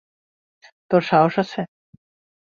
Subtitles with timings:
[0.91, 1.61] তোর সাহস আছে।